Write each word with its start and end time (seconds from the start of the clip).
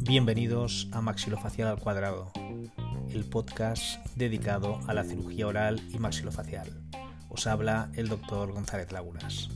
Bienvenidos 0.00 0.88
a 0.92 1.00
Maxilofacial 1.00 1.68
al 1.68 1.78
Cuadrado, 1.78 2.30
el 3.10 3.24
podcast 3.24 4.04
dedicado 4.16 4.80
a 4.86 4.94
la 4.94 5.04
cirugía 5.04 5.46
oral 5.46 5.80
y 5.92 5.98
maxilofacial. 5.98 6.68
Os 7.28 7.46
habla 7.46 7.90
el 7.94 8.08
doctor 8.08 8.52
González 8.52 8.92
Lagunas. 8.92 9.50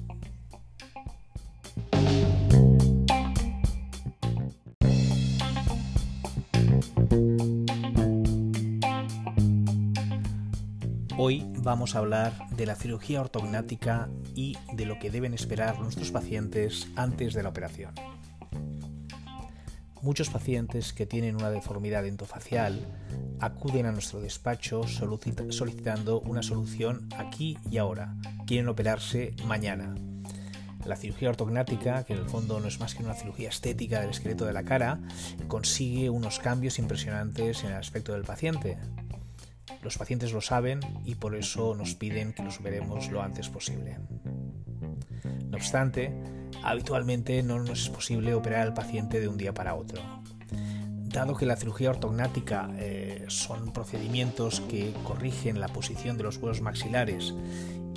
Hoy 11.21 11.45
vamos 11.65 11.97
a 11.97 11.99
hablar 11.99 12.33
de 12.51 12.65
la 12.65 12.77
cirugía 12.77 13.21
ortognática 13.21 14.09
y 14.37 14.57
de 14.73 14.87
lo 14.87 15.01
que 15.01 15.11
deben 15.11 15.35
esperar 15.35 15.81
nuestros 15.81 16.13
pacientes 16.13 16.87
antes 16.95 17.35
de 17.35 17.43
la 17.43 17.49
operación. 17.49 17.93
Muchos 20.01 20.31
pacientes 20.31 20.93
que 20.93 21.07
tienen 21.07 21.35
una 21.35 21.51
deformidad 21.51 22.07
endofacial 22.07 22.87
acuden 23.41 23.87
a 23.87 23.91
nuestro 23.91 24.21
despacho 24.21 24.85
solicitando 24.87 26.21
una 26.21 26.45
solución 26.45 27.09
aquí 27.17 27.59
y 27.69 27.79
ahora. 27.79 28.15
Quieren 28.47 28.69
operarse 28.69 29.35
mañana. 29.45 29.97
La 30.87 30.95
cirugía 30.95 31.31
ortognática, 31.31 32.05
que 32.05 32.13
en 32.13 32.21
el 32.21 32.29
fondo 32.29 32.61
no 32.61 32.69
es 32.69 32.79
más 32.79 32.95
que 32.95 33.03
una 33.03 33.15
cirugía 33.15 33.49
estética 33.49 34.01
del 34.01 34.11
esqueleto 34.11 34.47
de 34.47 34.53
la 34.53 34.63
cara, 34.63 35.01
consigue 35.49 36.11
unos 36.11 36.39
cambios 36.39 36.79
impresionantes 36.79 37.65
en 37.65 37.71
el 37.71 37.77
aspecto 37.77 38.13
del 38.13 38.23
paciente. 38.23 38.79
Los 39.83 39.97
pacientes 39.97 40.33
lo 40.33 40.41
saben 40.41 40.81
y 41.05 41.15
por 41.15 41.35
eso 41.35 41.75
nos 41.75 41.95
piden 41.95 42.33
que 42.33 42.43
los 42.43 42.59
operemos 42.59 43.11
lo 43.11 43.23
antes 43.23 43.49
posible. 43.49 43.99
No 45.51 45.57
obstante, 45.57 46.13
habitualmente 46.63 47.43
no 47.43 47.59
nos 47.59 47.83
es 47.83 47.89
posible 47.89 48.35
operar 48.35 48.63
al 48.63 48.75
paciente 48.75 49.21
de 49.21 49.29
un 49.29 49.39
día 49.39 49.55
para 49.55 49.75
otro. 49.75 50.03
Dado 51.09 51.37
que 51.37 51.47
la 51.47 51.57
cirugía 51.57 51.91
ortognática 51.91 52.69
eh, 52.77 53.25
son 53.29 53.73
procedimientos 53.73 54.61
que 54.61 54.93
corrigen 55.05 55.59
la 55.59 55.69
posición 55.69 56.19
de 56.19 56.25
los 56.25 56.37
huesos 56.37 56.61
maxilares 56.61 57.35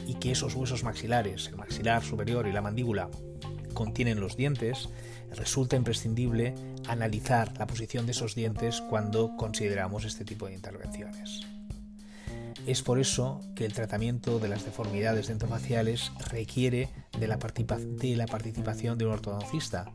y 0.08 0.16
que 0.16 0.32
esos 0.32 0.56
huesos 0.56 0.84
maxilares, 0.84 1.48
el 1.48 1.58
maxilar 1.58 2.04
superior 2.04 2.48
y 2.48 2.54
la 2.54 2.62
mandíbula, 2.62 3.10
contienen 3.74 4.20
los 4.20 4.38
dientes, 4.38 4.90
resulta 5.36 5.76
imprescindible 5.76 6.56
analizar 6.88 7.58
la 7.58 7.68
posición 7.68 8.06
de 8.06 8.14
esos 8.14 8.36
dientes 8.36 8.82
cuando 8.82 9.36
consideramos 9.38 10.06
este 10.06 10.26
tipo 10.26 10.48
de 10.48 10.54
intervenciones. 10.54 11.51
Es 12.68 12.84
por 12.84 13.00
eso 13.00 13.42
que 13.56 13.66
el 13.66 13.74
tratamiento 13.74 14.40
de 14.40 14.48
las 14.48 14.64
deformidades 14.66 15.28
dentofaciales 15.28 16.12
requiere 16.30 16.90
de 17.20 17.28
la, 17.28 17.40
participación 17.40 18.98
de 18.98 19.06
un 19.06 19.14
ortodoncista, 19.14 19.92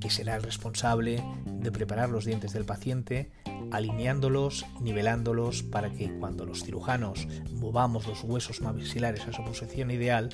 que 0.00 0.08
será 0.08 0.36
el 0.36 0.42
responsable 0.42 1.22
de 1.44 1.70
preparar 1.70 2.08
los 2.08 2.24
dientes 2.24 2.52
del 2.54 2.64
paciente, 2.64 3.30
alineándolos, 3.70 4.64
nivelándolos 4.80 5.62
para 5.62 5.90
que 5.90 6.10
cuando 6.18 6.46
los 6.46 6.64
cirujanos 6.64 7.28
movamos 7.52 8.06
los 8.06 8.24
huesos 8.24 8.62
maxilares 8.62 9.26
a 9.26 9.32
su 9.32 9.44
posición 9.44 9.90
ideal, 9.90 10.30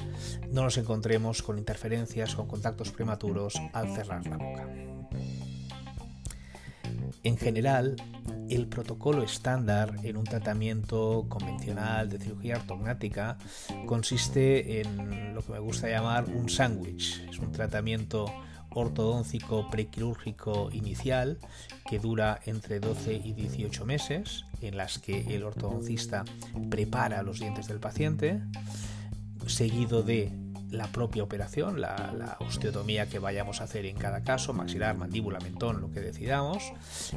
no 0.51 0.63
nos 0.63 0.79
encontremos 0.79 1.43
con 1.43 1.59
interferencias, 1.59 2.37
con 2.37 2.47
contactos 2.47 2.93
prematuros 2.93 3.61
al 3.73 3.93
cerrar 3.95 4.25
la 4.27 4.37
boca. 4.37 4.69
En 7.25 7.37
general, 7.37 7.97
el 8.55 8.69
protocolo 8.69 9.23
estándar 9.23 9.97
en 10.05 10.17
un 10.17 10.25
tratamiento 10.25 11.27
convencional 11.29 12.09
de 12.09 12.19
cirugía 12.19 12.57
ortognática 12.57 13.37
consiste 13.87 14.81
en 14.81 15.35
lo 15.35 15.43
que 15.43 15.53
me 15.53 15.59
gusta 15.59 15.89
llamar 15.89 16.27
un 16.27 16.49
sándwich. 16.49 17.27
Es 17.29 17.39
un 17.39 17.51
tratamiento 17.53 18.27
ortodóncico 18.71 19.69
prequirúrgico 19.71 20.71
inicial 20.73 21.39
que 21.89 21.99
dura 21.99 22.41
entre 22.47 22.81
12 22.81 23.15
y 23.15 23.33
18 23.33 23.85
meses, 23.87 24.45
en 24.61 24.77
las 24.77 24.99
que 24.99 25.35
el 25.35 25.45
ortodoncista 25.45 26.25
prepara 26.71 27.23
los 27.23 27.41
dientes 27.41 27.69
del 27.69 27.81
paciente, 27.81 28.41
seguido 29.47 30.03
de 30.03 30.33
la 30.75 30.87
propia 30.89 31.23
operación, 31.23 31.81
la, 31.81 32.37
osteotomía 32.41 33.07
que 33.09 33.19
vayamos 33.19 33.61
a 33.61 33.65
hacer 33.65 33.87
en 33.87 33.97
cada 33.97 34.23
caso, 34.23 34.53
maxilar, 34.53 34.97
mandíbula, 34.97 35.39
mentón, 35.41 35.81
lo 35.81 35.91
que 35.91 36.01
decidamos. 36.01 36.63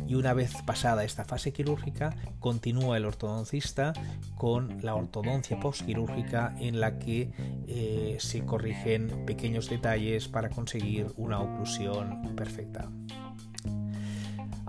Y 0.08 0.16
una 0.16 0.34
vez 0.34 0.54
pasada 0.66 1.04
esta 1.04 1.26
fase 1.26 1.54
quirúrgica, 1.54 2.16
continúa 2.40 2.98
el 2.98 3.06
ortodoncista 3.06 3.94
con 4.36 4.78
la 4.82 4.96
ortodoncia 4.96 5.60
postquirúrgica 5.60 6.56
en 6.60 6.80
la 6.80 7.00
que 7.00 7.32
eh, 7.68 8.18
se 8.20 8.46
corrigen 8.46 9.26
pequeños 9.26 9.70
detalles 9.70 10.28
para 10.28 10.50
conseguir 10.50 11.08
una 11.18 11.40
oclusión 11.40 12.36
perfecta. 12.36 12.90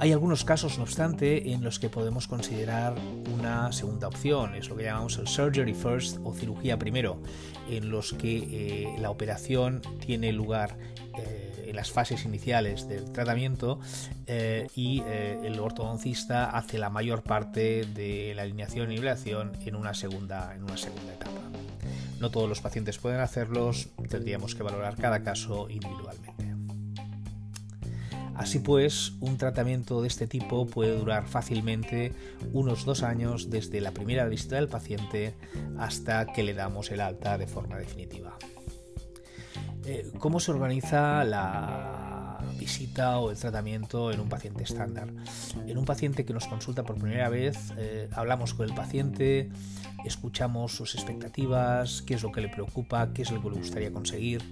Hay 0.00 0.12
algunos 0.12 0.44
casos, 0.44 0.78
no 0.78 0.84
obstante, 0.84 1.50
en 1.52 1.64
los 1.64 1.80
que 1.80 1.90
podemos 1.90 2.28
considerar 2.28 2.94
una 3.34 3.72
segunda 3.72 4.06
opción, 4.06 4.54
es 4.54 4.68
lo 4.68 4.76
que 4.76 4.84
llamamos 4.84 5.18
el 5.18 5.26
surgery 5.26 5.74
first 5.74 6.18
o 6.22 6.32
cirugía 6.32 6.78
primero, 6.78 7.20
en 7.68 7.90
los 7.90 8.12
que 8.12 8.36
eh, 8.36 8.96
la 9.00 9.10
operación 9.10 9.82
tiene 9.98 10.30
lugar 10.32 10.78
eh, 11.18 11.64
en 11.66 11.74
las 11.74 11.90
fases 11.90 12.24
iniciales 12.24 12.86
del 12.86 13.10
tratamiento 13.10 13.80
eh, 14.28 14.68
y 14.76 15.00
el 15.00 15.58
ortodoncista 15.58 16.48
hace 16.50 16.78
la 16.78 16.90
mayor 16.90 17.24
parte 17.24 17.84
de 17.84 18.34
la 18.36 18.42
alineación 18.42 18.92
y 18.92 18.94
nivelación 18.94 19.50
en 19.66 19.74
una 19.74 19.94
segunda, 19.94 20.54
en 20.54 20.62
una 20.62 20.76
segunda 20.76 21.12
etapa. 21.12 21.40
No 22.20 22.30
todos 22.30 22.48
los 22.48 22.60
pacientes 22.60 22.98
pueden 22.98 23.18
hacerlos, 23.18 23.88
tendríamos 24.08 24.54
que 24.54 24.62
valorar 24.62 24.94
cada 24.94 25.24
caso 25.24 25.68
individualmente. 25.68 26.47
Así 28.38 28.60
pues, 28.60 29.14
un 29.20 29.36
tratamiento 29.36 30.00
de 30.00 30.06
este 30.06 30.28
tipo 30.28 30.64
puede 30.66 30.96
durar 30.96 31.26
fácilmente 31.26 32.12
unos 32.52 32.84
dos 32.84 33.02
años 33.02 33.50
desde 33.50 33.80
la 33.80 33.90
primera 33.90 34.26
visita 34.26 34.54
del 34.54 34.68
paciente 34.68 35.34
hasta 35.76 36.24
que 36.26 36.44
le 36.44 36.54
damos 36.54 36.92
el 36.92 37.00
alta 37.00 37.36
de 37.36 37.48
forma 37.48 37.76
definitiva. 37.78 38.38
Eh, 39.84 40.08
¿Cómo 40.20 40.38
se 40.38 40.52
organiza 40.52 41.24
la 41.24 42.07
visita 42.58 43.18
o 43.18 43.30
el 43.30 43.36
tratamiento 43.36 44.12
en 44.12 44.20
un 44.20 44.28
paciente 44.28 44.64
estándar? 44.64 45.08
En 45.66 45.78
un 45.78 45.84
paciente 45.84 46.24
que 46.24 46.32
nos 46.32 46.46
consulta 46.46 46.82
por 46.82 46.96
primera 46.96 47.28
vez, 47.28 47.72
eh, 47.76 48.08
hablamos 48.12 48.54
con 48.54 48.68
el 48.68 48.74
paciente, 48.74 49.50
escuchamos 50.04 50.74
sus 50.74 50.94
expectativas, 50.94 52.02
qué 52.02 52.14
es 52.14 52.22
lo 52.22 52.32
que 52.32 52.40
le 52.40 52.48
preocupa, 52.48 53.12
qué 53.12 53.22
es 53.22 53.30
lo 53.30 53.42
que 53.42 53.50
le 53.50 53.56
gustaría 53.56 53.92
conseguir, 53.92 54.42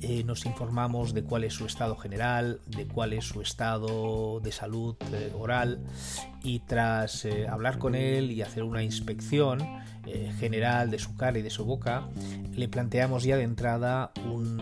eh, 0.00 0.24
nos 0.24 0.46
informamos 0.46 1.14
de 1.14 1.24
cuál 1.24 1.44
es 1.44 1.54
su 1.54 1.66
estado 1.66 1.96
general, 1.96 2.60
de 2.66 2.86
cuál 2.86 3.12
es 3.12 3.24
su 3.24 3.40
estado 3.40 4.40
de 4.40 4.52
salud 4.52 4.96
eh, 5.12 5.32
oral 5.38 5.80
y 6.42 6.60
tras 6.60 7.24
eh, 7.24 7.46
hablar 7.48 7.78
con 7.78 7.94
él 7.94 8.30
y 8.30 8.42
hacer 8.42 8.62
una 8.62 8.82
inspección 8.82 9.60
general 10.38 10.90
de 10.90 10.98
su 10.98 11.14
cara 11.16 11.38
y 11.38 11.42
de 11.42 11.50
su 11.50 11.66
boca, 11.66 12.08
le 12.54 12.66
planteamos 12.66 13.24
ya 13.24 13.36
de 13.36 13.42
entrada 13.42 14.10
un 14.24 14.57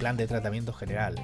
plan 0.00 0.16
de 0.16 0.26
tratamiento 0.26 0.72
general. 0.72 1.14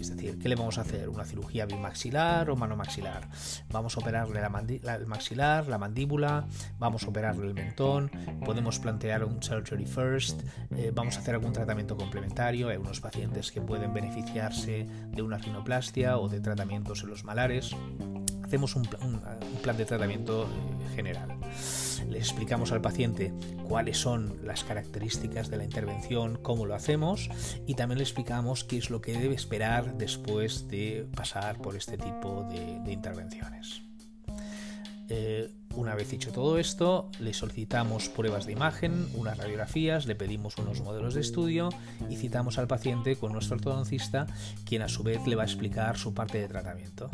Es 0.00 0.10
decir, 0.10 0.36
¿qué 0.40 0.48
le 0.48 0.56
vamos 0.56 0.78
a 0.78 0.80
hacer? 0.80 1.08
¿Una 1.08 1.24
cirugía 1.24 1.64
bimaxilar 1.64 2.50
o 2.50 2.56
manomaxilar? 2.56 3.28
Vamos 3.70 3.96
a 3.96 4.00
operarle 4.00 4.40
la 4.40 4.96
el 4.96 5.06
maxilar, 5.06 5.68
la 5.68 5.78
mandíbula, 5.78 6.48
vamos 6.80 7.04
a 7.04 7.08
operarle 7.08 7.46
el 7.46 7.54
mentón, 7.54 8.10
podemos 8.44 8.80
plantear 8.80 9.24
un 9.24 9.40
surgery 9.40 9.86
first, 9.86 10.42
eh, 10.74 10.90
vamos 10.92 11.16
a 11.16 11.20
hacer 11.20 11.36
algún 11.36 11.52
tratamiento 11.52 11.96
complementario. 11.96 12.68
Hay 12.68 12.78
unos 12.78 13.00
pacientes 13.00 13.52
que 13.52 13.60
pueden 13.60 13.94
beneficiarse 13.94 14.88
de 15.08 15.22
una 15.22 15.38
rinoplastia 15.38 16.18
o 16.18 16.28
de 16.28 16.40
tratamientos 16.40 17.04
en 17.04 17.10
los 17.10 17.22
malares 17.22 17.76
hacemos 18.44 18.76
un, 18.76 18.86
plan 19.62 19.76
de 19.76 19.84
tratamiento 19.84 20.44
eh, 20.44 20.94
general. 20.94 21.36
Le 22.08 22.18
explicamos 22.18 22.72
al 22.72 22.80
paciente 22.80 23.32
cuáles 23.68 23.98
son 23.98 24.38
las 24.44 24.64
características 24.64 25.50
de 25.50 25.56
la 25.56 25.64
intervención, 25.64 26.38
cómo 26.42 26.66
lo 26.66 26.74
hacemos 26.74 27.28
y 27.66 27.74
también 27.74 27.98
le 27.98 28.04
explicamos 28.04 28.64
qué 28.64 28.78
es 28.78 28.90
lo 28.90 29.00
que 29.00 29.12
debe 29.12 29.34
esperar 29.34 29.96
después 29.96 30.68
de 30.68 31.06
pasar 31.14 31.58
por 31.58 31.76
este 31.76 31.98
tipo 31.98 32.46
de, 32.50 32.92
intervenciones. 32.92 33.82
Eh, 35.08 35.50
una 35.76 35.94
vez 35.94 36.10
dicho 36.10 36.32
todo 36.32 36.58
esto, 36.58 37.10
le 37.20 37.34
solicitamos 37.34 38.08
pruebas 38.08 38.46
de 38.46 38.52
imagen, 38.52 39.06
unas 39.14 39.36
radiografías, 39.36 40.06
le 40.06 40.14
pedimos 40.14 40.56
unos 40.56 40.80
modelos 40.80 41.14
de 41.14 41.20
estudio 41.20 41.68
y 42.08 42.16
citamos 42.16 42.58
al 42.58 42.66
paciente 42.66 43.16
con 43.16 43.32
nuestro 43.32 43.56
ortodoncista, 43.56 44.26
quien 44.64 44.82
a 44.82 44.88
su 44.88 45.02
vez 45.02 45.26
le 45.26 45.36
va 45.36 45.42
a 45.42 45.46
explicar 45.46 45.98
su 45.98 46.14
parte 46.14 46.38
de 46.38 46.48
tratamiento. 46.48 47.10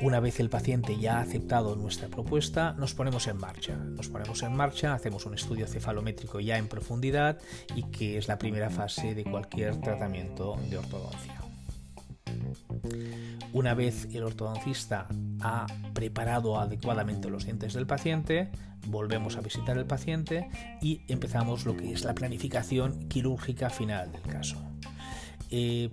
Una 0.00 0.20
vez 0.20 0.38
el 0.38 0.48
paciente 0.48 0.96
ya 0.96 1.18
ha 1.18 1.22
aceptado 1.22 1.74
nuestra 1.74 2.06
propuesta, 2.06 2.72
nos 2.74 2.94
ponemos 2.94 3.26
en 3.26 3.36
marcha. 3.36 3.74
Nos 3.74 4.08
ponemos 4.08 4.42
en 4.44 4.54
marcha, 4.54 4.94
hacemos 4.94 5.26
un 5.26 5.34
estudio 5.34 5.66
cefalométrico 5.66 6.38
ya 6.38 6.56
en 6.56 6.68
profundidad 6.68 7.38
y 7.74 7.82
que 7.84 8.16
es 8.16 8.28
la 8.28 8.38
primera 8.38 8.70
fase 8.70 9.16
de 9.16 9.24
cualquier 9.24 9.80
tratamiento 9.80 10.56
de 10.70 10.78
ortodoncia. 10.78 11.34
Una 13.52 13.74
vez 13.74 14.06
el 14.12 14.22
ortodoncista 14.22 15.08
ha 15.40 15.66
preparado 15.94 16.60
adecuadamente 16.60 17.28
los 17.28 17.44
dientes 17.44 17.74
del 17.74 17.86
paciente, 17.86 18.50
volvemos 18.86 19.36
a 19.36 19.40
visitar 19.40 19.76
el 19.78 19.86
paciente 19.86 20.48
y 20.80 21.02
empezamos 21.08 21.66
lo 21.66 21.76
que 21.76 21.92
es 21.92 22.04
la 22.04 22.14
planificación 22.14 23.08
quirúrgica 23.08 23.68
final 23.68 24.12
del 24.12 24.22
caso. 24.22 24.67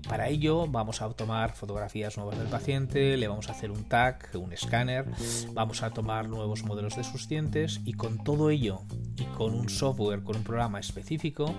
Para 0.07 0.29
ello 0.29 0.67
vamos 0.67 1.01
a 1.01 1.09
tomar 1.09 1.53
fotografías 1.53 2.17
nuevas 2.17 2.37
del 2.37 2.47
paciente, 2.47 3.17
le 3.17 3.27
vamos 3.27 3.49
a 3.49 3.53
hacer 3.53 3.71
un 3.71 3.83
tag, 3.85 4.29
un 4.35 4.53
escáner, 4.53 5.05
vamos 5.53 5.83
a 5.83 5.91
tomar 5.91 6.27
nuevos 6.27 6.63
modelos 6.63 6.95
de 6.95 7.03
sus 7.03 7.27
dientes 7.27 7.79
y 7.85 7.93
con 7.93 8.23
todo 8.23 8.49
ello 8.49 8.81
con 9.35 9.53
un 9.53 9.69
software, 9.69 10.23
con 10.23 10.37
un 10.37 10.43
programa 10.43 10.79
específico, 10.79 11.53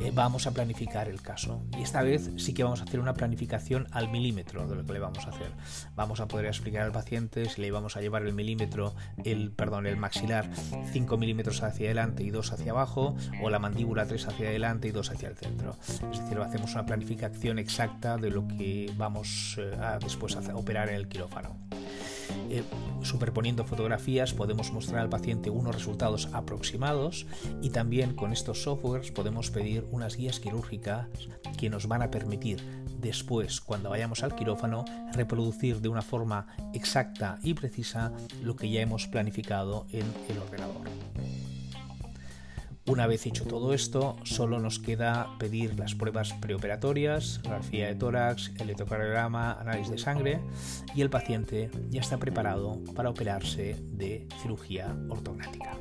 eh, 0.00 0.12
vamos 0.14 0.46
a 0.46 0.52
planificar 0.52 1.08
el 1.08 1.22
caso. 1.22 1.62
Y 1.78 1.82
esta 1.82 2.02
vez 2.02 2.30
sí 2.36 2.52
que 2.54 2.62
vamos 2.62 2.80
a 2.80 2.84
hacer 2.84 3.00
una 3.00 3.14
planificación 3.14 3.88
al 3.90 4.10
milímetro 4.10 4.68
de 4.68 4.76
lo 4.76 4.84
que 4.84 4.92
le 4.92 4.98
vamos 4.98 5.26
a 5.26 5.30
hacer. 5.30 5.50
Vamos 5.96 6.20
a 6.20 6.28
poder 6.28 6.46
explicar 6.46 6.82
al 6.82 6.92
paciente 6.92 7.48
si 7.48 7.60
le 7.60 7.70
vamos 7.70 7.96
a 7.96 8.00
llevar 8.00 8.22
el 8.22 8.34
milímetro, 8.34 8.94
el, 9.24 9.50
perdón, 9.50 9.86
el 9.86 9.96
maxilar 9.96 10.50
5 10.92 11.16
milímetros 11.16 11.62
hacia 11.62 11.86
adelante 11.86 12.22
y 12.22 12.30
2 12.30 12.52
hacia 12.52 12.72
abajo, 12.72 13.16
o 13.42 13.50
la 13.50 13.58
mandíbula 13.58 14.06
3 14.06 14.28
hacia 14.28 14.48
adelante 14.48 14.88
y 14.88 14.90
2 14.90 15.10
hacia 15.10 15.28
el 15.28 15.36
centro. 15.36 15.76
Es 16.12 16.20
decir, 16.20 16.38
hacemos 16.38 16.72
una 16.74 16.86
planificación 16.86 17.58
exacta 17.58 18.18
de 18.18 18.30
lo 18.30 18.46
que 18.46 18.92
vamos 18.96 19.56
eh, 19.58 19.74
a 19.80 19.98
después 19.98 20.36
a 20.36 20.54
operar 20.54 20.90
en 20.90 20.96
el 20.96 21.08
quirófano. 21.08 21.56
Eh, 22.54 22.62
superponiendo 23.00 23.64
fotografías 23.64 24.34
podemos 24.34 24.72
mostrar 24.72 25.00
al 25.00 25.08
paciente 25.08 25.48
unos 25.48 25.74
resultados 25.74 26.28
aproximados 26.34 27.26
y 27.62 27.70
también 27.70 28.14
con 28.14 28.30
estos 28.30 28.64
softwares 28.64 29.10
podemos 29.10 29.50
pedir 29.50 29.86
unas 29.90 30.18
guías 30.18 30.38
quirúrgicas 30.38 31.06
que 31.56 31.70
nos 31.70 31.88
van 31.88 32.02
a 32.02 32.10
permitir 32.10 32.62
después, 33.00 33.62
cuando 33.62 33.88
vayamos 33.88 34.22
al 34.22 34.34
quirófano, 34.34 34.84
reproducir 35.14 35.80
de 35.80 35.88
una 35.88 36.02
forma 36.02 36.46
exacta 36.74 37.38
y 37.42 37.54
precisa 37.54 38.12
lo 38.42 38.54
que 38.54 38.68
ya 38.68 38.82
hemos 38.82 39.06
planificado 39.06 39.86
en 39.90 40.04
el 40.28 40.36
ordenador. 40.36 41.51
Una 42.84 43.06
vez 43.06 43.26
hecho 43.26 43.44
todo 43.44 43.74
esto, 43.74 44.16
solo 44.24 44.58
nos 44.58 44.80
queda 44.80 45.36
pedir 45.38 45.78
las 45.78 45.94
pruebas 45.94 46.32
preoperatorias, 46.34 47.40
radiografía 47.44 47.86
de 47.86 47.94
tórax, 47.94 48.50
electrocardiograma, 48.58 49.52
análisis 49.52 49.90
de 49.92 49.98
sangre 49.98 50.40
y 50.94 51.00
el 51.00 51.08
paciente 51.08 51.70
ya 51.90 52.00
está 52.00 52.18
preparado 52.18 52.82
para 52.94 53.10
operarse 53.10 53.76
de 53.92 54.26
cirugía 54.42 54.96
ortognática. 55.08 55.78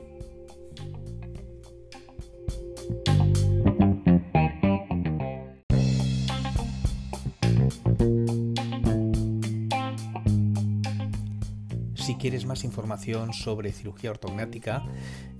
Si 12.02 12.16
quieres 12.16 12.46
más 12.48 12.64
información 12.64 13.32
sobre 13.32 13.72
cirugía 13.72 14.10
ortognática, 14.10 14.84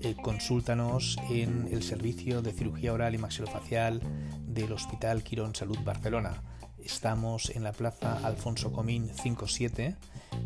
eh, 0.00 0.14
consúltanos 0.14 1.18
en 1.28 1.68
el 1.72 1.82
servicio 1.82 2.40
de 2.40 2.52
cirugía 2.52 2.92
oral 2.92 3.16
y 3.16 3.18
maxilofacial 3.18 4.00
del 4.46 4.70
Hospital 4.70 5.24
Quirón 5.24 5.56
Salud 5.56 5.78
Barcelona. 5.84 6.40
Estamos 6.78 7.50
en 7.50 7.64
la 7.64 7.72
plaza 7.72 8.16
Alfonso 8.22 8.70
Comín 8.70 9.10
57, 9.12 9.96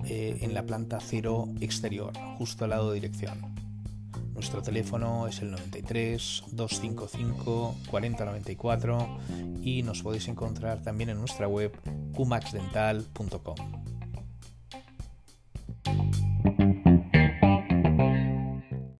eh, 0.06 0.38
en 0.40 0.54
la 0.54 0.62
planta 0.62 1.00
cero 1.02 1.50
exterior, 1.60 2.14
justo 2.38 2.64
al 2.64 2.70
lado 2.70 2.92
de 2.92 2.94
dirección. 2.94 3.54
Nuestro 4.32 4.62
teléfono 4.62 5.28
es 5.28 5.42
el 5.42 5.50
93 5.50 6.44
255 6.50 7.76
4094 7.90 9.18
y 9.62 9.82
nos 9.82 10.02
podéis 10.02 10.28
encontrar 10.28 10.80
también 10.82 11.10
en 11.10 11.18
nuestra 11.18 11.46
web 11.46 11.72
cumaxdental.com. 12.14 13.85